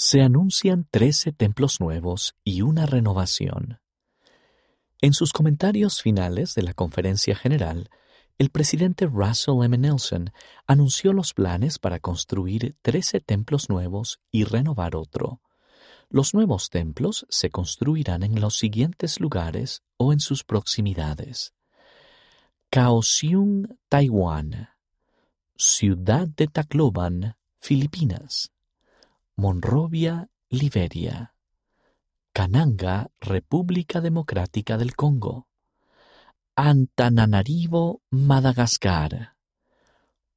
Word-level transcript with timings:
Se 0.00 0.22
anuncian 0.22 0.86
trece 0.88 1.32
templos 1.32 1.80
nuevos 1.80 2.36
y 2.44 2.62
una 2.62 2.86
renovación. 2.86 3.80
En 5.00 5.12
sus 5.12 5.32
comentarios 5.32 6.02
finales 6.02 6.54
de 6.54 6.62
la 6.62 6.72
conferencia 6.72 7.34
general, 7.34 7.90
el 8.38 8.50
presidente 8.50 9.06
Russell 9.06 9.64
M. 9.64 9.76
Nelson 9.76 10.30
anunció 10.68 11.12
los 11.12 11.34
planes 11.34 11.80
para 11.80 11.98
construir 11.98 12.76
trece 12.80 13.18
templos 13.18 13.68
nuevos 13.68 14.20
y 14.30 14.44
renovar 14.44 14.94
otro. 14.94 15.42
Los 16.08 16.32
nuevos 16.32 16.70
templos 16.70 17.26
se 17.28 17.50
construirán 17.50 18.22
en 18.22 18.40
los 18.40 18.56
siguientes 18.56 19.18
lugares 19.18 19.82
o 19.96 20.12
en 20.12 20.20
sus 20.20 20.44
proximidades. 20.44 21.54
Kaohsiung, 22.70 23.76
Taiwán. 23.88 24.68
Ciudad 25.56 26.28
de 26.28 26.46
Tacloban, 26.46 27.36
Filipinas. 27.58 28.52
Monrovia, 29.40 30.28
Liberia. 30.50 31.32
Kananga, 32.32 33.08
República 33.20 34.00
Democrática 34.00 34.76
del 34.76 34.96
Congo. 34.96 35.46
Antananarivo, 36.56 38.02
Madagascar. 38.10 39.36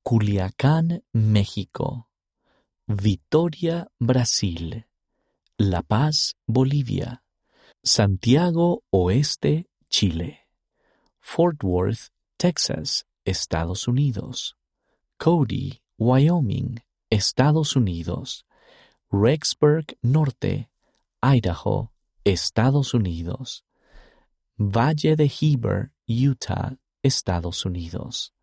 Culiacán, 0.03 1.03
México. 1.13 2.09
Vitoria, 2.85 3.89
Brasil. 3.97 4.85
La 5.57 5.81
Paz, 5.81 6.35
Bolivia. 6.45 7.23
Santiago 7.83 8.83
Oeste, 8.91 9.67
Chile. 9.89 10.47
Fort 11.19 11.63
Worth, 11.63 12.11
Texas, 12.37 13.07
Estados 13.25 13.87
Unidos. 13.87 14.55
Cody, 15.17 15.81
Wyoming, 15.97 16.83
Estados 17.09 17.75
Unidos. 17.75 18.45
Rexburg 19.13 19.97
Norte, 20.01 20.69
Idaho, 21.21 21.91
Estados 22.23 22.93
Unidos. 22.93 23.65
Valle 24.57 25.17
de 25.17 25.29
Heber, 25.29 25.91
Utah, 26.07 26.77
Estados 27.03 27.65
Unidos. 27.65 28.33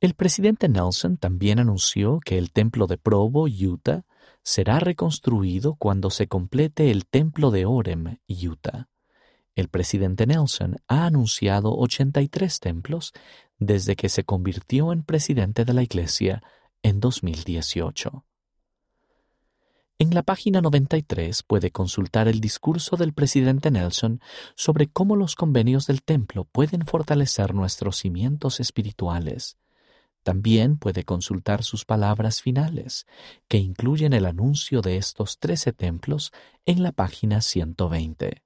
El 0.00 0.14
presidente 0.14 0.68
Nelson 0.68 1.18
también 1.18 1.60
anunció 1.60 2.18
que 2.18 2.36
el 2.36 2.50
templo 2.50 2.88
de 2.88 2.98
Provo, 2.98 3.46
Utah, 3.46 4.04
será 4.42 4.80
reconstruido 4.80 5.76
cuando 5.76 6.10
se 6.10 6.26
complete 6.26 6.90
el 6.90 7.06
templo 7.06 7.52
de 7.52 7.64
Orem, 7.64 8.18
Utah. 8.28 8.88
El 9.54 9.68
presidente 9.68 10.26
Nelson 10.26 10.78
ha 10.88 11.06
anunciado 11.06 11.76
83 11.76 12.58
templos 12.58 13.12
desde 13.60 13.94
que 13.94 14.08
se 14.08 14.24
convirtió 14.24 14.92
en 14.92 15.04
presidente 15.04 15.64
de 15.64 15.74
la 15.74 15.84
Iglesia 15.84 16.42
en 16.82 16.98
2018. 16.98 18.24
En 20.00 20.14
la 20.14 20.22
página 20.22 20.60
93 20.60 21.42
puede 21.42 21.72
consultar 21.72 22.28
el 22.28 22.40
discurso 22.40 22.96
del 22.96 23.12
presidente 23.12 23.72
Nelson 23.72 24.20
sobre 24.54 24.86
cómo 24.86 25.16
los 25.16 25.34
convenios 25.34 25.88
del 25.88 26.04
templo 26.04 26.44
pueden 26.44 26.86
fortalecer 26.86 27.52
nuestros 27.52 27.96
cimientos 27.96 28.60
espirituales. 28.60 29.58
También 30.22 30.78
puede 30.78 31.02
consultar 31.02 31.64
sus 31.64 31.84
palabras 31.84 32.42
finales, 32.42 33.08
que 33.48 33.58
incluyen 33.58 34.12
el 34.12 34.26
anuncio 34.26 34.82
de 34.82 34.98
estos 34.98 35.40
trece 35.40 35.72
templos 35.72 36.30
en 36.64 36.84
la 36.84 36.92
página 36.92 37.40
120. 37.40 38.44